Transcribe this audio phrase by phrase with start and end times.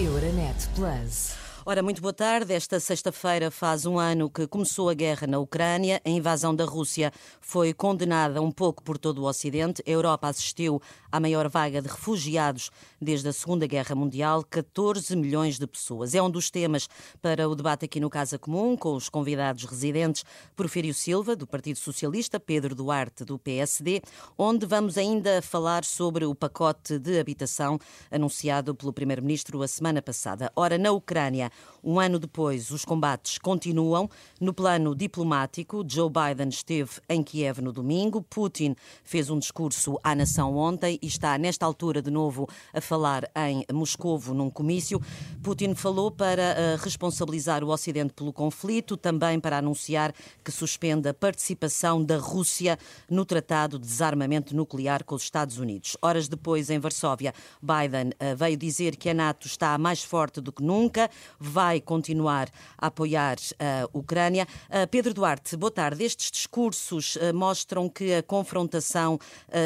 [0.00, 1.34] Euronet Plus.
[1.66, 2.54] Ora, muito boa tarde.
[2.54, 6.00] Esta sexta-feira faz um ano que começou a guerra na Ucrânia.
[6.02, 9.82] A invasão da Rússia foi condenada um pouco por todo o Ocidente.
[9.86, 10.80] A Europa assistiu
[11.10, 12.70] à maior vaga de refugiados
[13.00, 16.14] desde a Segunda Guerra Mundial, 14 milhões de pessoas.
[16.14, 16.88] É um dos temas
[17.20, 21.78] para o debate aqui no Casa Comum, com os convidados residentes Porfírio Silva, do Partido
[21.78, 24.02] Socialista, Pedro Duarte, do PSD,
[24.38, 27.78] onde vamos ainda falar sobre o pacote de habitação
[28.10, 30.52] anunciado pelo Primeiro-Ministro a semana passada.
[30.54, 31.50] Ora, na Ucrânia,
[31.82, 34.08] um ano depois, os combates continuam.
[34.40, 40.14] No plano diplomático, Joe Biden esteve em Kiev no domingo, Putin fez um discurso à
[40.14, 45.00] nação ontem e está, nesta altura, de novo a falar em Moscovo num comício.
[45.42, 50.12] Putin falou para uh, responsabilizar o Ocidente pelo conflito, também para anunciar
[50.44, 52.78] que suspende a participação da Rússia
[53.08, 55.96] no Tratado de Desarmamento Nuclear com os Estados Unidos.
[56.02, 60.52] Horas depois, em Varsóvia, Biden uh, veio dizer que a NATO está mais forte do
[60.52, 64.46] que nunca, vai continuar a apoiar a Ucrânia.
[64.90, 66.04] Pedro Duarte, boa tarde.
[66.04, 69.18] Estes discursos mostram que a confrontação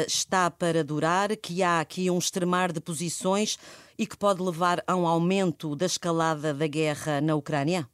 [0.07, 3.57] está para durar, que há aqui um extremar de posições
[3.97, 7.87] e que pode levar a um aumento da escalada da guerra na Ucrânia?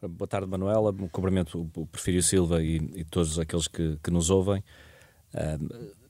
[0.00, 0.94] Boa tarde, Manuela.
[1.10, 4.62] Cumprimento o Prefiro Silva e, e, todos aqueles que, que nos ouvem.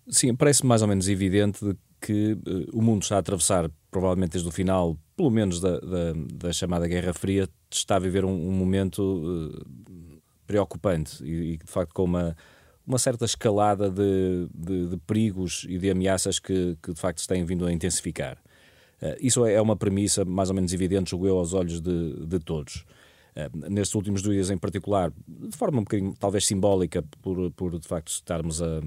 [0.07, 2.37] sim, parece mais ou menos evidente que
[2.75, 6.87] o mundo está a atravessar, provavelmente desde o final pelo menos da, da, da chamada
[6.87, 12.05] Guerra Fria, está a viver um, um momento uh, preocupante e, e, de facto, com
[12.05, 12.37] uma,
[12.89, 17.29] uma certa escalada de, de, de perigos e de ameaças que, que, de facto, se
[17.29, 18.39] têm vindo a intensificar.
[19.03, 22.39] Uh, isso é uma premissa mais ou menos evidente, julgo eu, aos olhos de, de
[22.39, 22.87] todos.
[23.37, 27.87] Uh, nestes últimos dias, em particular, de forma um bocadinho talvez simbólica, por, por de
[27.87, 28.81] facto estarmos a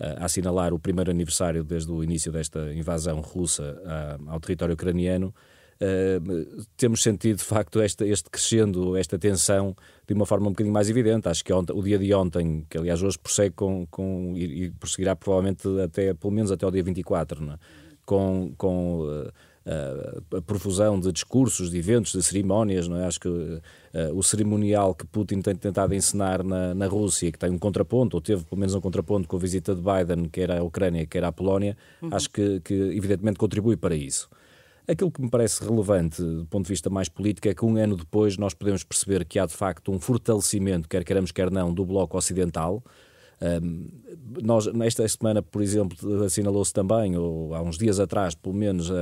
[0.00, 3.78] a assinalar o primeiro aniversário desde o início desta invasão russa
[4.26, 5.34] ao território ucraniano,
[5.82, 9.74] Uh, temos sentido de facto este, este crescendo, esta tensão
[10.06, 11.28] de uma forma um bocadinho mais evidente.
[11.28, 14.70] Acho que ontem, o dia de ontem, que aliás hoje prossegue com, com e, e
[14.70, 17.56] prosseguirá provavelmente até, pelo menos até o dia 24, é?
[18.04, 23.06] com, com uh, a profusão de discursos, de eventos, de cerimónias, não é?
[23.06, 23.60] Acho que uh,
[24.14, 28.20] o cerimonial que Putin tem tentado ensinar na, na Rússia, que tem um contraponto, ou
[28.20, 31.32] teve pelo menos um contraponto com a visita de Biden, quer à Ucrânia, quer à
[31.32, 32.10] Polónia, uhum.
[32.12, 34.28] acho que, que evidentemente contribui para isso.
[34.90, 37.96] Aquilo que me parece relevante do ponto de vista mais político é que um ano
[37.96, 41.84] depois nós podemos perceber que há de facto um fortalecimento, quer queremos, quer não, do
[41.84, 42.82] Bloco Ocidental.
[43.42, 43.88] Um,
[44.42, 48.94] nós, nesta semana, por exemplo, assinalou-se também, ou há uns dias atrás, pelo menos, a,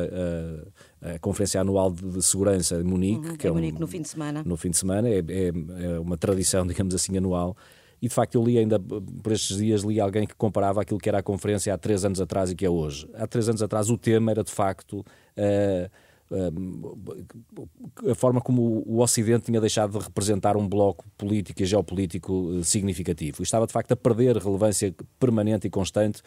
[1.03, 3.27] a, a Conferência Anual de Segurança de Munique.
[3.27, 4.43] Uhum, que é, Munique um, no fim de semana.
[4.45, 5.49] No fim de semana, é, é,
[5.95, 7.57] é uma tradição, digamos assim, anual.
[8.01, 11.09] E de facto eu li ainda por estes dias li alguém que comparava aquilo que
[11.09, 13.09] era a conferência há três anos atrás e que é hoje.
[13.15, 15.91] Há três anos atrás o tema era de facto uh,
[18.11, 22.63] a forma como o Ocidente tinha deixado de representar um bloco político e geopolítico eh,
[22.63, 23.41] significativo.
[23.41, 26.23] E estava, de facto, a perder relevância permanente e constante,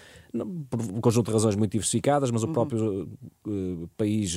[0.70, 2.54] por um conjunto de razões muito diversificadas, mas o uhum.
[2.54, 3.10] próprio
[3.48, 4.36] uh, país.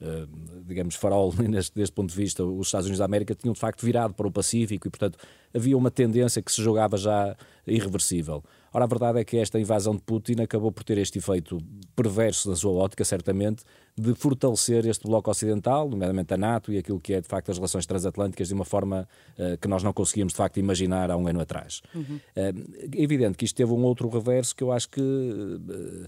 [0.00, 0.28] Uh,
[0.64, 3.84] digamos, farol neste, deste ponto de vista, os Estados Unidos da América tinham de facto
[3.84, 5.18] virado para o Pacífico e, portanto,
[5.52, 7.36] havia uma tendência que se jogava já
[7.66, 8.42] irreversível.
[8.72, 11.58] Ora, a verdade é que esta invasão de Putin acabou por ter este efeito
[11.96, 13.64] perverso na sua ótica, certamente,
[13.96, 17.56] de fortalecer este bloco ocidental, nomeadamente a NATO e aquilo que é, de facto, as
[17.56, 21.26] relações transatlânticas de uma forma uh, que nós não conseguíamos, de facto, imaginar há um
[21.26, 21.80] ano atrás.
[21.94, 22.16] Uhum.
[22.16, 25.00] Uh, é evidente que isto teve um outro reverso que eu acho que.
[25.00, 26.06] Uh,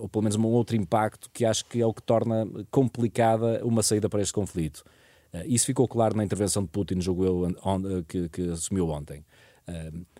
[0.00, 3.82] ou pelo menos um outro impacto que acho que é o que torna complicada uma
[3.82, 4.84] saída para este conflito.
[5.46, 9.24] Isso ficou claro na intervenção de Putin, julgo eu, que, que assumiu ontem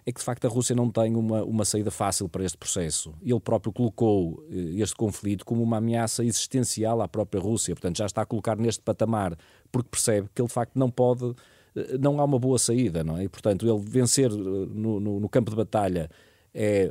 [0.08, 3.14] é que de facto a Rússia não tem uma, uma saída fácil para este processo.
[3.22, 8.06] Ele próprio colocou eh, este conflito como uma ameaça existencial à própria Rússia, portanto já
[8.06, 9.36] está a colocar neste patamar,
[9.72, 11.34] porque percebe que ele de facto não pode,
[11.74, 13.24] eh, não há uma boa saída, não é?
[13.24, 16.10] E portanto ele vencer eh, no, no, no campo de batalha
[16.54, 16.90] é.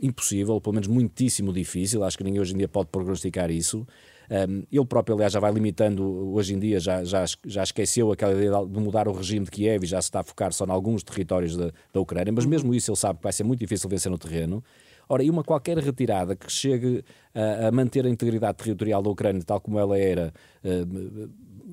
[0.00, 3.86] Impossível, pelo menos muitíssimo difícil, acho que ninguém hoje em dia pode prognosticar isso.
[4.30, 8.32] Um, ele próprio, aliás, já vai limitando, hoje em dia já, já, já esqueceu aquela
[8.32, 10.70] ideia de mudar o regime de Kiev e já se está a focar só em
[10.70, 13.90] alguns territórios da, da Ucrânia, mas mesmo isso ele sabe que vai ser muito difícil
[13.90, 14.62] vencer no terreno.
[15.08, 17.04] Ora, e uma qualquer retirada que chegue
[17.34, 20.32] a, a manter a integridade territorial da Ucrânia tal como ela era
[20.62, 21.28] uh,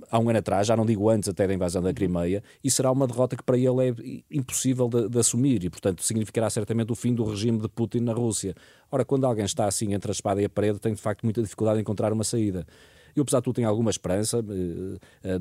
[0.10, 2.92] há um ano atrás, já não digo antes até da invasão da Crimeia, e será
[2.92, 6.96] uma derrota que para ele é impossível de, de, assumir e, portanto, significará certamente o
[6.96, 8.56] fim do regime de Putin na Rússia.
[8.92, 11.42] Ora, quando alguém está assim entre a espada e a parede, tem de facto muita
[11.42, 12.66] dificuldade em encontrar uma saída.
[13.18, 14.46] Eu, apesar de tudo, tenho alguma esperança,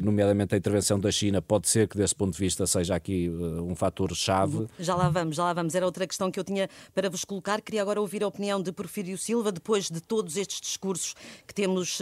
[0.03, 3.75] nomeadamente a intervenção da China, pode ser que, desse ponto de vista, seja aqui um
[3.75, 4.67] fator-chave.
[4.79, 5.75] Já lá vamos, já lá vamos.
[5.75, 7.61] Era outra questão que eu tinha para vos colocar.
[7.61, 11.15] Queria agora ouvir a opinião de Porfírio Silva, depois de todos estes discursos
[11.47, 11.99] que temos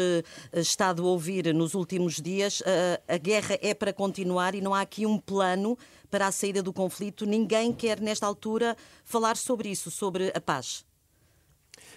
[0.52, 2.62] estado a ouvir nos últimos dias.
[3.08, 5.76] A guerra é para continuar e não há aqui um plano
[6.08, 7.26] para a saída do conflito.
[7.26, 10.84] Ninguém quer, nesta altura, falar sobre isso, sobre a paz.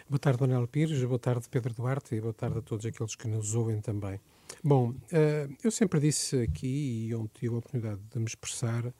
[0.10, 3.28] Boa tarde, Manuel Pires, boa tarde, Pedro Duarte, e boa tarde a todos aqueles que
[3.28, 4.20] nos ouvem também.
[4.64, 8.94] Bom, eh, eu sempre disse aqui, e ontem tive a oportunidade de me expressar,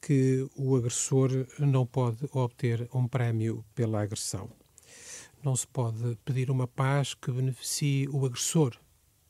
[0.00, 4.50] que o agressor não pode obter um prémio pela agressão.
[5.42, 8.76] Não se pode pedir uma paz que beneficie o agressor.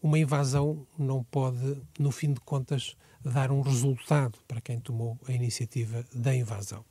[0.03, 5.33] Uma invasão não pode, no fim de contas, dar um resultado para quem tomou a
[5.33, 6.85] iniciativa da invasão.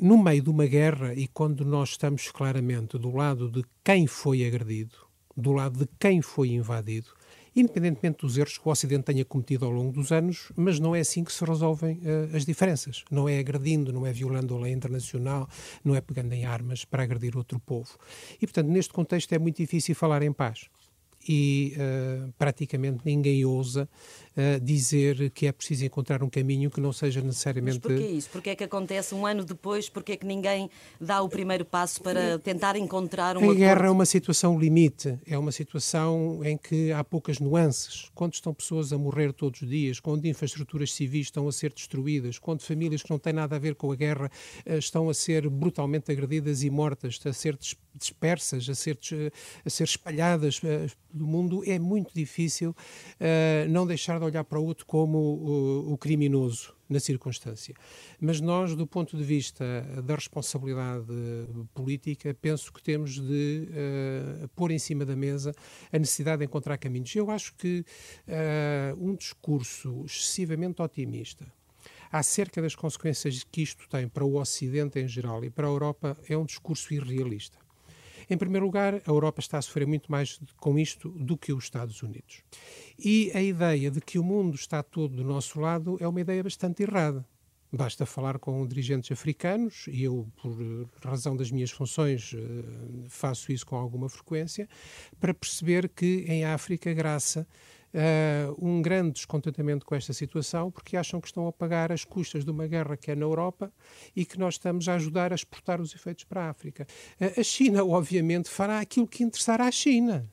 [0.00, 4.46] No meio de uma guerra e quando nós estamos claramente do lado de quem foi
[4.46, 4.96] agredido,
[5.36, 7.08] do lado de quem foi invadido,
[7.54, 11.00] independentemente dos erros que o Ocidente tenha cometido ao longo dos anos, mas não é
[11.00, 13.04] assim que se resolvem uh, as diferenças.
[13.10, 15.48] Não é agredindo, não é violando a lei internacional,
[15.84, 17.98] não é pegando em armas para agredir outro povo.
[18.40, 20.68] E, portanto, neste contexto é muito difícil falar em paz
[21.28, 23.88] e uh, praticamente ninguém ousa
[24.36, 27.80] uh, dizer que é preciso encontrar um caminho que não seja necessariamente.
[27.82, 28.30] Mas porquê isso?
[28.30, 29.88] Porquê é que acontece um ano depois?
[29.88, 30.70] Porquê é que ninguém
[31.00, 35.38] dá o primeiro passo para tentar encontrar um A guerra é uma situação limite, é
[35.38, 38.10] uma situação em que há poucas nuances.
[38.14, 42.38] Quando estão pessoas a morrer todos os dias, quando infraestruturas civis estão a ser destruídas,
[42.38, 44.30] quando famílias que não têm nada a ver com a guerra
[44.66, 47.58] uh, estão a ser brutalmente agredidas e mortas, a ser
[47.94, 48.98] dispersas, a ser,
[49.64, 50.60] a ser espalhadas
[51.12, 55.92] do mundo, é muito difícil uh, não deixar de olhar para o outro como o,
[55.92, 57.74] o criminoso na circunstância.
[58.20, 59.64] Mas nós, do ponto de vista
[60.04, 61.06] da responsabilidade
[61.74, 63.68] política, penso que temos de
[64.44, 65.54] uh, pôr em cima da mesa
[65.92, 67.14] a necessidade de encontrar caminhos.
[67.14, 67.84] Eu acho que
[68.28, 71.46] uh, um discurso excessivamente otimista
[72.12, 76.18] acerca das consequências que isto tem para o Ocidente em geral e para a Europa
[76.28, 77.61] é um discurso irrealista.
[78.28, 81.64] Em primeiro lugar, a Europa está a sofrer muito mais com isto do que os
[81.64, 82.42] Estados Unidos.
[82.98, 86.42] E a ideia de que o mundo está todo do nosso lado é uma ideia
[86.42, 87.24] bastante errada.
[87.74, 90.54] Basta falar com dirigentes africanos, e eu, por
[91.02, 94.68] razão das minhas funções, eh, faço isso com alguma frequência,
[95.18, 97.46] para perceber que em África, graça
[97.94, 102.44] uh, um grande descontentamento com esta situação, porque acham que estão a pagar as custas
[102.44, 103.72] de uma guerra que é na Europa
[104.14, 106.86] e que nós estamos a ajudar a exportar os efeitos para a África.
[107.20, 110.28] Uh, a China, obviamente, fará aquilo que interessará à China.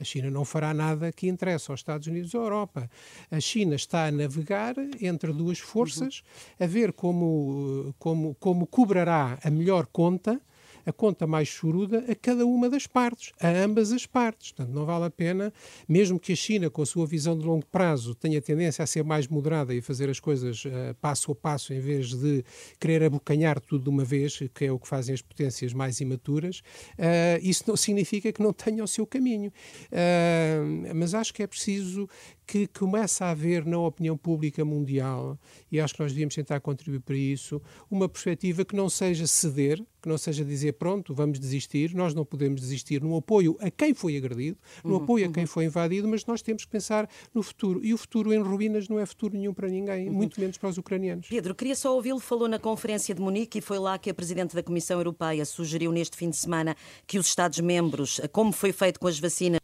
[0.00, 2.90] A China não fará nada que interesse aos Estados Unidos ou à Europa.
[3.30, 6.22] A China está a navegar entre duas forças,
[6.58, 10.40] a ver como, como, como cobrará a melhor conta
[10.84, 14.52] a conta mais choruda a cada uma das partes, a ambas as partes.
[14.52, 15.52] Portanto, não vale a pena,
[15.88, 19.04] mesmo que a China, com a sua visão de longo prazo, tenha tendência a ser
[19.04, 22.44] mais moderada e fazer as coisas uh, passo a passo, em vez de
[22.78, 26.60] querer abocanhar tudo de uma vez, que é o que fazem as potências mais imaturas,
[26.98, 29.52] uh, isso não significa que não tenha o seu caminho.
[29.90, 32.08] Uh, mas acho que é preciso
[32.50, 35.38] que começa a haver na opinião pública mundial,
[35.70, 39.80] e acho que nós devíamos tentar contribuir para isso, uma perspectiva que não seja ceder,
[40.02, 43.94] que não seja dizer pronto, vamos desistir, nós não podemos desistir no apoio a quem
[43.94, 45.46] foi agredido, no uhum, apoio a quem uhum.
[45.46, 47.84] foi invadido, mas nós temos que pensar no futuro.
[47.84, 50.14] E o futuro em ruínas não é futuro nenhum para ninguém, uhum.
[50.14, 51.28] muito menos para os ucranianos.
[51.28, 54.56] Pedro, queria só ouvi-lo, falou na Conferência de Munique e foi lá que a Presidente
[54.56, 56.76] da Comissão Europeia sugeriu neste fim de semana
[57.06, 59.59] que os Estados-membros, como foi feito com as vacinas,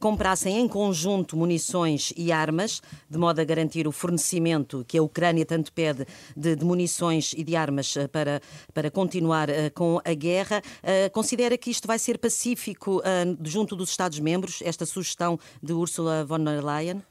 [0.00, 5.44] comprassem em conjunto munições e armas, de modo a garantir o fornecimento que a Ucrânia
[5.44, 8.40] tanto pede de, de munições e de armas eh, para,
[8.72, 10.62] para continuar uh, com a guerra.
[10.82, 13.02] Uh, considera que isto vai ser pacífico
[13.42, 17.02] junto dos Estados-membros, esta sugestão de Ursula von der Leyen?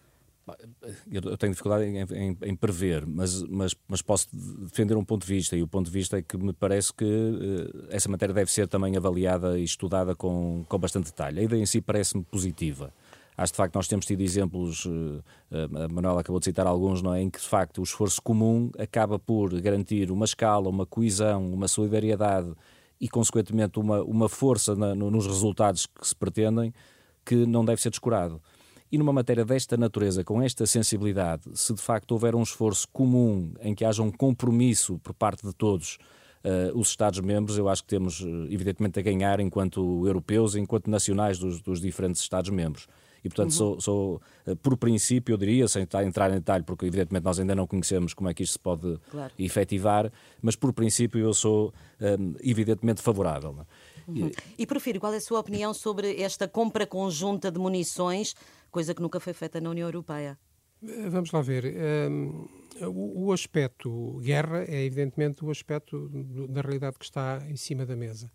[1.12, 5.34] Eu tenho dificuldade em, em, em, prever, mas, mas, mas posso defender um ponto de
[5.34, 8.52] vista, e o ponto de vista é que me parece que uh, essa matéria deve
[8.52, 11.40] ser também avaliada e estudada com, com bastante detalhe.
[11.40, 12.94] A ideia em si parece-me positiva.
[13.36, 17.14] Acho de facto nós temos tido exemplos, uh, a Manuela acabou de citar alguns, não
[17.14, 17.22] é?
[17.22, 21.68] em que de facto o esforço comum acaba por garantir uma escala, uma coesão, uma
[21.68, 22.54] solidariedade
[23.02, 26.72] e, consequentemente, uma, uma força na, no, nos resultados que se pretendem
[27.26, 28.40] que não deve ser descurado.
[28.92, 33.54] E numa matéria desta natureza, com esta sensibilidade, se de facto houver um esforço comum
[33.60, 35.98] em que haja um compromisso por parte de todos
[36.44, 41.40] uh, os Estados-membros, eu acho que temos, eh, evidentemente, a ganhar enquanto europeus, enquanto nacionais
[41.40, 42.88] dos, dos diferentes Estados-membros.
[43.24, 43.58] E, portanto, uhum.
[43.58, 47.56] sou, sou, eh, por princípio, eu diria, sem entrar em detalhe, porque evidentemente nós ainda
[47.56, 49.34] não conhecemos como é que isto se pode claro.
[49.40, 53.66] efetivar, mas por princípio eu sou, um, evidentemente, favorável.
[54.08, 54.30] Uhum.
[54.56, 58.36] E prefiro, qual é a sua opinião sobre esta compra conjunta de munições,
[58.76, 60.38] coisa que nunca foi feita na União Europeia?
[60.84, 61.64] Eh, vamos lá ver.
[62.12, 62.46] Um,
[62.82, 66.10] o, o, aspecto guerra é evidentemente o aspecto
[66.50, 68.30] da realidade que está em cima da mesa.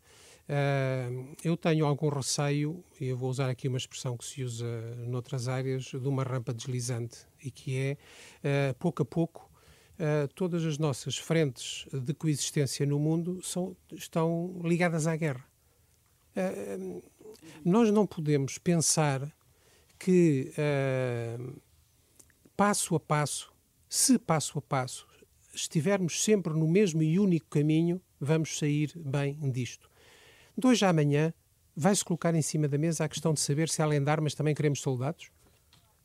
[0.49, 4.67] Uh, eu tenho algum receio, e eu vou usar aqui uma expressão que se usa
[5.07, 9.51] noutras áreas, de uma rampa deslizante, e que é, uh, pouco a pouco,
[9.99, 15.45] uh, todas as nossas frentes de coexistência no mundo são, estão ligadas à guerra.
[17.63, 19.31] nós não podemos pensar
[20.01, 20.51] que,
[22.57, 23.53] passo a passo,
[23.89, 25.07] se passo a passo
[25.55, 29.91] estivermos sempre no mesmo e único caminho, vamos sair bem disto.
[30.57, 31.33] De hoje à amanhã,
[31.77, 34.55] vai-se colocar em cima da mesa a questão de saber se além de armas também
[34.55, 35.31] queremos soldados?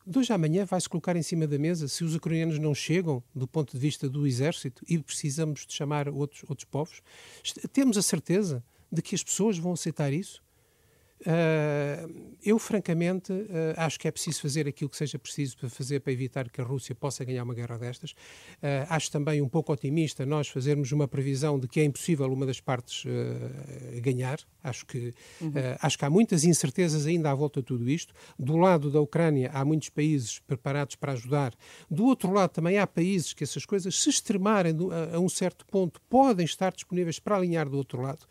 [0.06, 3.22] De hoje à amanhã vai-se colocar em cima da mesa se os ucranianos não chegam
[3.34, 7.02] do ponto de vista do exército e precisamos de chamar outros, outros povos?
[7.72, 10.42] Temos a certeza de que as pessoas vão aceitar isso?
[11.20, 13.46] Uh, eu, francamente, uh,
[13.76, 16.64] acho que é preciso fazer aquilo que seja preciso para fazer para evitar que a
[16.64, 18.10] Rússia possa ganhar uma guerra destas.
[18.10, 22.44] Uh, acho também um pouco otimista nós fazermos uma previsão de que é impossível uma
[22.44, 23.04] das partes
[24.00, 24.38] ganhar.
[24.62, 25.52] Acho que, uhum.
[25.80, 28.12] acho que há muitas incertezas ainda à volta de tudo isto.
[28.38, 31.54] Do lado da Ucrânia, há muitos países preparados para ajudar.
[31.90, 34.74] Do outro lado, também há países que essas coisas, se extremarem
[35.12, 38.26] a, a um certo ponto, podem estar disponíveis para alinhar do outro lado.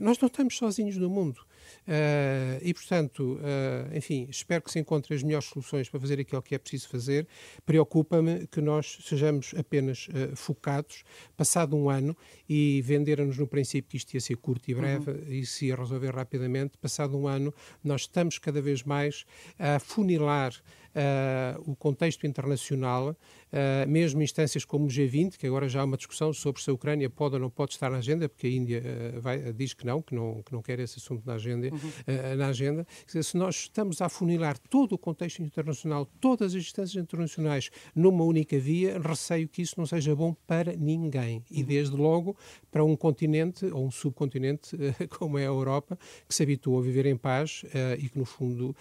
[0.00, 1.40] nós não estamos sozinhos no mundo.
[1.86, 6.42] Uh, e, portanto, uh, enfim, espero que se encontrem as melhores soluções para fazer aquilo
[6.42, 7.26] que é preciso fazer.
[7.64, 11.04] Preocupa-me que nós sejamos apenas uh, focados,
[11.36, 12.16] passado um ano,
[12.48, 15.22] e venderam-nos no princípio que isto ia ser curto e breve uhum.
[15.28, 16.76] e se ia resolver rapidamente.
[16.78, 19.24] Passado um ano, nós estamos cada vez mais
[19.58, 20.52] a funilar
[20.94, 25.96] uh, o contexto internacional, uh, mesmo instâncias como o G20, que agora já há uma
[25.96, 28.82] discussão sobre se a Ucrânia pode ou não pode estar na agenda, porque a Índia
[29.16, 31.68] uh, vai, diz que não, que não, que não quer esse assunto na agenda.
[31.70, 32.36] Uhum.
[32.36, 32.86] na agenda.
[33.06, 38.24] Dizer, se nós estamos a funilar todo o contexto internacional, todas as instâncias internacionais numa
[38.24, 41.44] única via, receio que isso não seja bom para ninguém.
[41.50, 41.66] E uhum.
[41.66, 42.36] desde logo
[42.70, 44.76] para um continente ou um subcontinente
[45.18, 47.64] como é a Europa, que se habituou a viver em paz
[47.98, 48.74] e que, no fundo,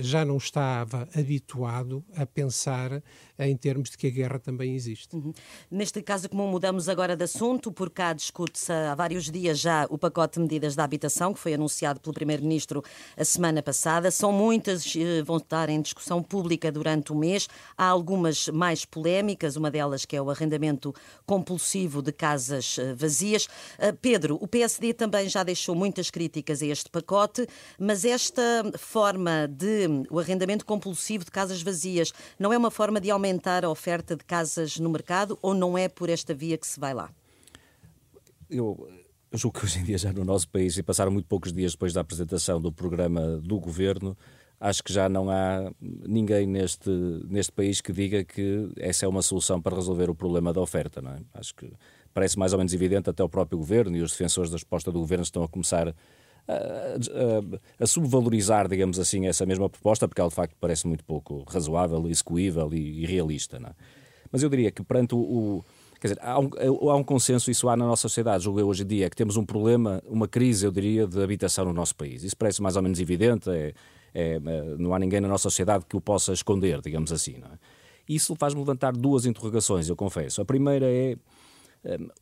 [0.00, 3.00] já não estava habituado habituado a pensar
[3.38, 5.14] em termos de que a guerra também existe.
[5.14, 5.32] Uhum.
[5.70, 9.96] Neste caso, como mudamos agora de assunto, por cá discute-se há vários dias já o
[9.96, 12.82] pacote de medidas da habitação, que foi anunciado pelo Primeiro-Ministro
[13.16, 14.10] a semana passada.
[14.10, 17.48] São muitas, eh, vão estar em discussão pública durante o mês.
[17.78, 20.92] Há algumas mais polémicas, uma delas que é o arrendamento
[21.24, 23.48] compulsivo de casas eh, vazias.
[23.78, 27.46] Eh, Pedro, o PSD também já deixou muitas críticas a este pacote,
[27.78, 28.42] mas esta
[28.76, 33.70] forma de o arrendamento compulsivo de casas vazias não é uma forma de aumentar a
[33.70, 37.10] oferta de casas no mercado ou não é por esta via que se vai lá?
[38.48, 38.88] Eu,
[39.30, 41.72] eu julgo que hoje em dia já no nosso país, e passaram muito poucos dias
[41.72, 44.16] depois da apresentação do programa do governo,
[44.58, 46.90] acho que já não há ninguém neste,
[47.28, 51.00] neste país que diga que essa é uma solução para resolver o problema da oferta.
[51.00, 51.20] Não é?
[51.32, 51.72] Acho que
[52.12, 54.98] parece mais ou menos evidente, até o próprio governo e os defensores da resposta do
[54.98, 55.94] governo estão a começar
[56.50, 61.44] a, a, subvalorizar, digamos assim, essa mesma proposta, porque ela de facto parece muito pouco
[61.48, 63.56] razoável, execuível e, e realista.
[63.56, 63.72] É?
[64.30, 65.64] Mas eu diria que perante o, o
[66.00, 66.48] Quer dizer, há um,
[66.88, 69.36] há um, consenso, isso há na nossa sociedade, julgo eu hoje em dia, que temos
[69.36, 72.24] um problema, uma crise, eu diria, de habitação no nosso país.
[72.24, 73.74] Isso parece mais ou menos evidente, é,
[74.14, 74.40] é, é
[74.78, 77.34] não há ninguém na nossa sociedade que o possa esconder, digamos assim.
[77.34, 77.58] É?
[78.08, 80.40] Isso faz-me levantar duas interrogações, eu confesso.
[80.40, 81.16] A primeira é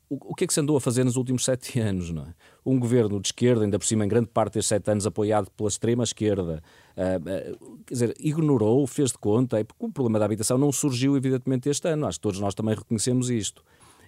[0.08, 2.10] o que é que se andou a fazer nos últimos sete anos?
[2.10, 2.34] Não é?
[2.68, 5.68] Um governo de esquerda, ainda por cima em grande parte destes sete anos apoiado pela
[5.68, 6.62] extrema esquerda,
[6.96, 11.68] uh, quer dizer, ignorou, fez de conta, porque o problema da habitação não surgiu evidentemente
[11.68, 13.62] este ano, acho que todos nós também reconhecemos isto.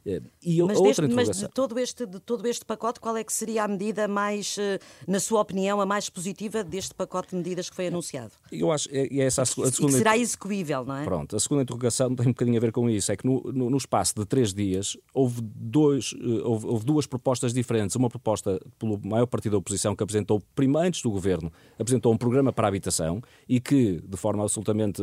[0.04, 3.33] Eh, e mas, deste, mas de todo, este, de todo este pacote, qual é que
[3.33, 7.69] seria a medida mais, eh, na sua opinião, a mais positiva deste pacote de medidas
[7.69, 8.33] que foi anunciado?
[8.50, 9.92] Eu acho, é, é essa a, a segunda...
[9.92, 11.04] E será execuível, não é?
[11.04, 13.71] Pronto, a segunda interrogação tem um bocadinho a ver com isso, é que no, no,
[13.71, 18.61] no espaço de três dias houve, dois, eh, houve, houve, duas propostas diferentes, uma proposta
[18.78, 20.42] pelo maior partido da oposição que apresentou,
[20.78, 25.02] antes do governo, apresentou um programa para a habitação e que, de forma absolutamente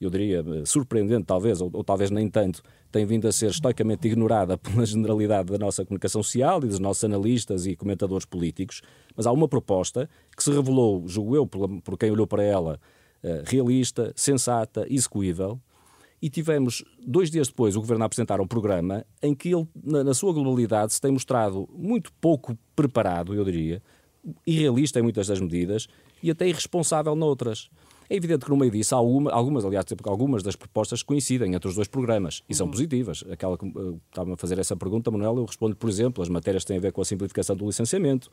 [0.00, 2.62] eu diria, surpreendente talvez, ou, ou, talvez nem tanto,
[2.92, 7.02] tem vindo a ser estoicamente ignorada pela generalidade da nossa comunicação social e dos nossos
[7.04, 8.82] analistas e comentadores políticos,
[9.16, 12.78] mas há uma proposta que se revelou, julgo eu, por, por quem olhou para ela,
[13.24, 15.58] uh, realista, sensata, execuível,
[16.20, 20.02] e tivemos, dois dias depois, o Governo a apresentar um programa em que ele, na,
[20.02, 23.82] na sua globalidade, se tem mostrado muito pouco preparado, eu diria,
[24.46, 25.86] irrealista em muitas das medidas
[26.22, 27.70] e até irresponsável noutras.
[28.08, 31.68] É evidente que no meio disso há alguma, algumas, aliás, algumas das propostas coincidem entre
[31.68, 32.72] os dois programas e são uhum.
[32.72, 33.24] positivas.
[33.30, 36.64] Aquela que uh, estava a fazer essa pergunta, Manuel, eu respondo, por exemplo, as matérias
[36.64, 38.30] que têm a ver com a simplificação do licenciamento,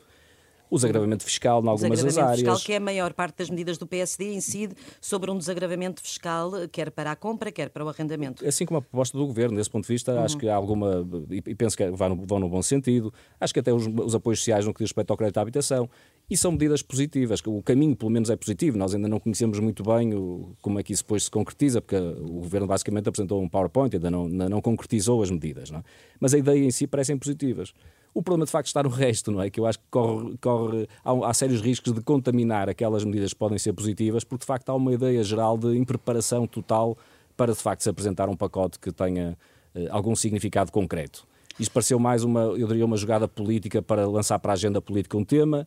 [0.70, 2.40] o desagravamento fiscal em algumas das áreas.
[2.40, 6.52] fiscal, que é a maior parte das medidas do PSD, incide sobre um desagravamento fiscal,
[6.72, 8.46] quer para a compra, quer para o arrendamento.
[8.46, 10.24] Assim como a proposta do Governo, desse ponto de vista, uhum.
[10.24, 13.60] acho que há alguma, e penso que vão no, vão no bom sentido, acho que
[13.60, 15.88] até os, os apoios sociais no que diz respeito ao crédito à habitação,
[16.28, 17.40] e são medidas positivas.
[17.46, 18.78] O caminho, pelo menos, é positivo.
[18.78, 21.96] Nós ainda não conhecemos muito bem o, como é que isso depois se concretiza, porque
[21.96, 25.70] o Governo basicamente apresentou um PowerPoint, ainda não, ainda não concretizou as medidas.
[25.70, 25.82] Não é?
[26.18, 27.74] Mas a ideia em si parecem positivas.
[28.14, 29.50] O problema, de facto, está no resto, não é?
[29.50, 33.38] Que eu acho que corre, corre há, há, sérios riscos de contaminar aquelas medidas que
[33.38, 36.96] podem ser positivas, porque, de facto, há uma ideia geral de impreparação total
[37.36, 39.36] para, de facto, se apresentar um pacote que tenha
[39.74, 41.26] eh, algum significado concreto.
[41.58, 45.16] Isto pareceu mais uma, eu diria, uma jogada política para lançar para a agenda política
[45.16, 45.66] um tema,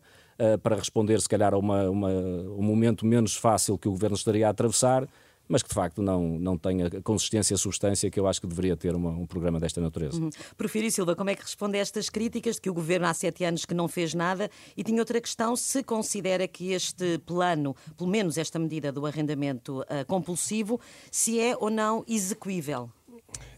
[0.61, 4.47] para responder, se calhar, a uma, uma, um momento menos fácil que o governo estaria
[4.47, 5.07] a atravessar,
[5.47, 8.41] mas que de facto não, não tem a consistência e a substância que eu acho
[8.41, 10.19] que deveria ter uma, um programa desta natureza.
[10.19, 10.29] Uhum.
[10.57, 13.43] Porfírio Silva, como é que responde a estas críticas de que o governo há sete
[13.43, 14.49] anos que não fez nada?
[14.75, 19.81] E tinha outra questão: se considera que este plano, pelo menos esta medida do arrendamento
[19.81, 20.79] uh, compulsivo,
[21.11, 22.89] se é ou não execuível?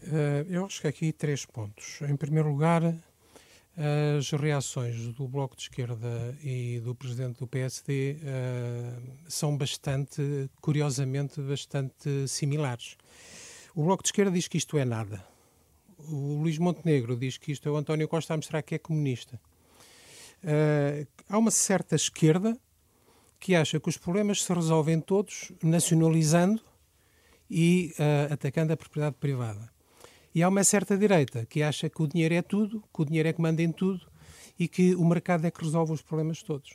[0.02, 2.00] Uh, eu acho que aqui três pontos.
[2.02, 2.94] Em primeiro lugar,
[3.76, 8.92] as reações do Bloco de Esquerda e do Presidente do PSD uh, eh,
[9.28, 12.96] são bastante, curiosamente, bastante similares.
[13.74, 15.24] O Bloco de Esquerda diz que isto é nada.
[15.98, 19.40] O Luís Montenegro diz que isto é o António Costa a mostrar que é comunista.
[20.42, 22.58] Uh, há uma certa esquerda
[23.38, 26.62] que acha que os problemas se resolvem todos nacionalizando
[27.48, 29.70] e uh, atacando a propriedade privada.
[30.34, 33.28] E há uma certa direita que acha que o dinheiro é tudo, que o dinheiro
[33.28, 34.06] é que manda em tudo
[34.58, 36.70] e que o mercado é que resolve os problemas todos.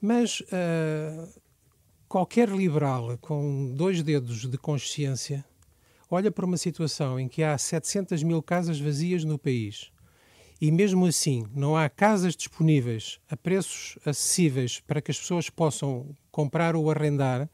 [0.00, 1.40] Mas uh,
[2.08, 5.44] qualquer liberal com dois dedos de consciência
[6.10, 9.90] olha para uma situação em que há 700 mil casas vazias no país
[10.60, 16.14] e mesmo assim não há casas disponíveis a preços acessíveis para que as pessoas possam
[16.30, 17.50] comprar ou arrendar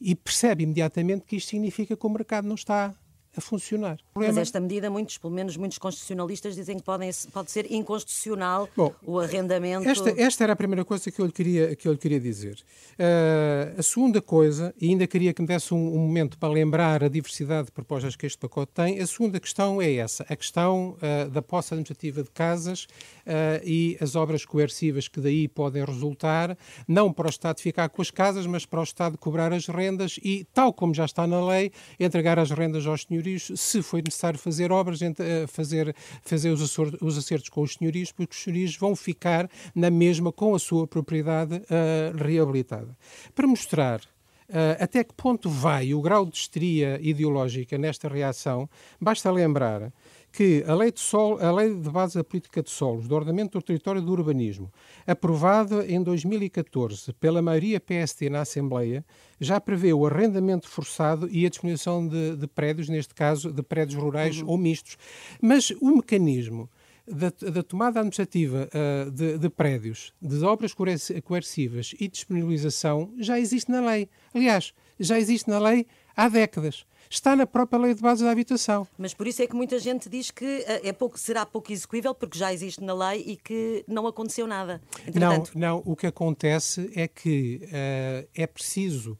[0.00, 2.94] e percebe imediatamente que isto significa que o mercado não está
[3.36, 3.98] a funcionar.
[4.14, 8.94] Mas esta medida, muitos, pelo menos muitos constitucionalistas, dizem que podem, pode ser inconstitucional Bom,
[9.04, 9.88] o arrendamento.
[9.88, 12.58] Esta, esta, era a primeira coisa que eu lhe queria, que eu lhe queria dizer.
[12.92, 17.02] Uh, a segunda coisa, e ainda queria que me desse um, um, momento para lembrar
[17.02, 20.96] a diversidade de propostas que este pacote tem, a segunda questão é essa, a questão
[20.96, 26.56] uh, da posse administrativa de casas uh, e as obras coercivas que daí podem resultar,
[26.86, 30.18] não para o Estado ficar com as casas, mas para o Estado cobrar as rendas
[30.22, 34.38] e, tal como já está na lei, entregar as rendas aos senhorios, se for necessário
[34.38, 39.48] fazer obras, eh, fazer, fazer os acertos com os senhorios, porque os senhorios vão ficar
[39.74, 42.96] na mesma com a sua propriedade uh, reabilitada.
[43.34, 44.00] Para mostrar
[44.46, 48.68] Uh, até que ponto vai o grau de histeria ideológica nesta reação,
[49.00, 49.90] basta lembrar
[50.34, 53.56] que a lei, de sol, a lei de base da política de solos, do ordenamento
[53.56, 54.68] do território e do urbanismo,
[55.06, 59.04] aprovada em 2014 pela maioria PST na Assembleia,
[59.38, 64.02] já prevê o arrendamento forçado e a disponibilização de, de prédios, neste caso de prédios
[64.02, 64.48] rurais uhum.
[64.48, 64.96] ou mistos.
[65.40, 66.68] Mas o mecanismo
[67.06, 73.70] da, da tomada administrativa uh, de, de, prédios, de obras coercivas e disponibilização já existe
[73.70, 74.08] na lei.
[74.34, 78.86] Aliás, já existe na lei há décadas está na própria lei de base da habitação.
[78.98, 82.14] Mas por isso é que muita gente diz que eh, é pouco, será pouco execuível,
[82.14, 84.80] porque já existe na lei e que não aconteceu nada.
[85.06, 85.52] Entretanto...
[85.54, 89.18] Não, não, o que acontece é que uh, é preciso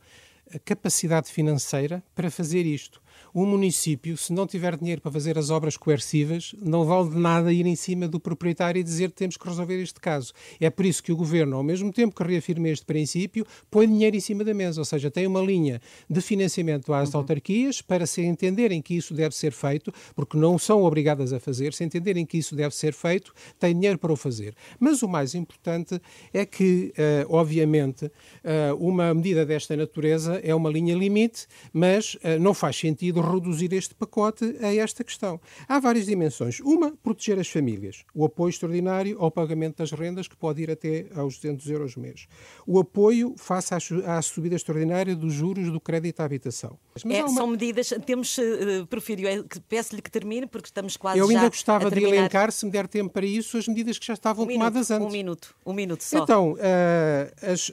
[0.65, 3.03] capacidade financeira para fazer isto
[3.35, 7.53] um município, se não tiver dinheiro para fazer as obras coercivas, não vale de nada
[7.53, 10.33] ir em cima do proprietário e dizer que temos que resolver este caso.
[10.61, 14.17] É por isso que o Governo, ao mesmo tempo que reafirma este princípio, põe dinheiro
[14.17, 17.21] em cima da mesa, ou seja, tem uma linha de financiamento às uhum.
[17.21, 21.75] autarquias para se entenderem que isso deve ser feito, porque não são obrigadas a fazer,
[21.75, 24.55] se entenderem que isso deve ser feito, tem dinheiro para o fazer.
[24.79, 26.01] Mas o mais importante
[26.33, 32.39] é que, uh, obviamente, uh, uma medida desta natureza é uma linha limite, mas uh,
[32.41, 35.41] não faz sentido reduzir este pacote a esta questão.
[35.69, 36.61] Há várias dimensões.
[36.61, 38.05] Uma, proteger as famílias.
[38.15, 42.27] O apoio extraordinário ao pagamento das rendas, que pode ir até aos 200 euros mês.
[42.67, 46.79] O apoio face à, subida extraordinária dos juros do crédito à habitação.
[47.09, 47.35] É, uma...
[47.35, 51.91] São medidas, temos, uh, Porfírio, é peço-lhe que termine, porque estamos quase Eu ainda gostava
[51.91, 54.89] de elencar, se me der tempo para isso, as medidas que já estavam um tomadas
[54.89, 55.09] minuto, antes.
[55.09, 56.19] Um minuto, um minuto só.
[56.23, 57.73] Então, uh, as, uh,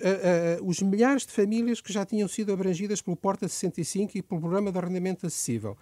[0.64, 4.72] os milhares de famílias que já tinham sido abrangidas pelo Porta 65 e pelo Programa
[4.72, 5.78] de Arrendamento Acessível acessível.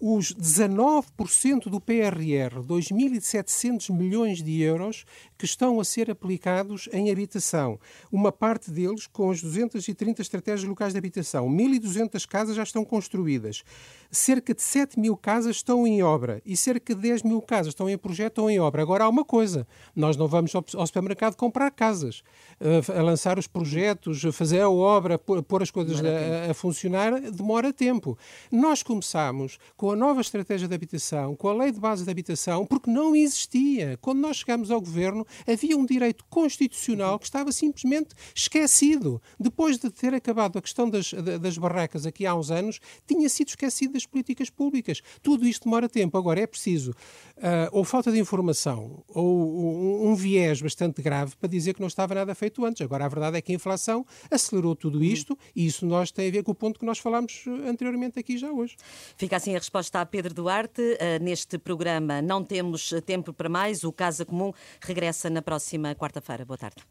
[0.00, 5.04] Os 19% do PRR, 2.700 milhões de euros,
[5.36, 7.78] que estão a ser aplicados em habitação.
[8.10, 11.48] Uma parte deles com as 230 estratégias locais de habitação.
[11.48, 13.62] 1.200 casas já estão construídas.
[14.10, 17.88] Cerca de 7 mil casas estão em obra e cerca de 10 mil casas estão
[17.88, 18.82] em projeto ou em obra.
[18.82, 22.22] Agora há uma coisa: nós não vamos ao supermercado comprar casas,
[22.58, 27.72] eh, a lançar os projetos, fazer a obra, pôr as coisas a, a funcionar, demora
[27.72, 28.18] tempo.
[28.50, 32.66] Nós começámos com a nova estratégia de habitação, com a lei de base de habitação,
[32.66, 33.98] porque não existia.
[34.00, 39.20] Quando nós chegámos ao governo, havia um direito constitucional que estava simplesmente esquecido.
[39.38, 43.48] Depois de ter acabado a questão das, das barracas aqui há uns anos, tinha sido
[43.48, 45.00] esquecido das políticas públicas.
[45.22, 46.16] Tudo isto demora tempo.
[46.16, 51.48] Agora é preciso uh, ou falta de informação ou um, um viés bastante grave para
[51.48, 52.82] dizer que não estava nada feito antes.
[52.82, 56.30] Agora a verdade é que a inflação acelerou tudo isto e isso nós tem a
[56.30, 58.76] ver com o ponto que nós falámos anteriormente aqui já hoje.
[59.16, 60.80] Fica assim a resposta a Pedro Duarte.
[60.82, 63.84] Uh, neste programa não temos tempo para mais.
[63.84, 66.44] O Casa Comum regressa na próxima quarta-feira.
[66.44, 66.82] Boa tarde.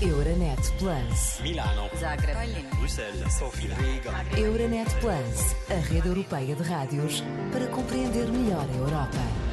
[0.00, 1.40] Euronet Plus.
[1.42, 1.90] Milano.
[1.98, 2.36] Zagreb.
[2.76, 3.32] Bruxelas.
[3.32, 3.74] Sofia.
[3.74, 4.40] Riga.
[4.40, 9.47] Euronet Plus, a rede europeia de rádios para compreender melhor a Europa.